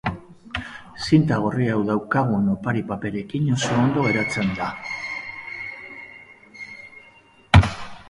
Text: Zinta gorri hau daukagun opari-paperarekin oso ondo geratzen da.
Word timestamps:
Zinta 1.07 1.37
gorri 1.43 1.67
hau 1.73 1.83
daukagun 1.89 2.49
opari-paperarekin 2.55 3.53
oso 3.59 3.71
ondo 3.83 4.09
geratzen 4.09 4.53
da. 4.63 4.73